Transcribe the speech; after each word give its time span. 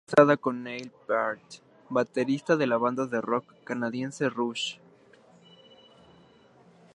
Está 0.07 0.23
casada 0.23 0.35
con 0.37 0.63
Neil 0.63 0.91
Peart, 1.05 1.61
baterista 1.87 2.57
de 2.57 2.65
la 2.65 2.77
banda 2.77 3.05
de 3.05 3.21
rock 3.21 3.53
canadiense 3.63 4.29
Rush. 4.29 4.79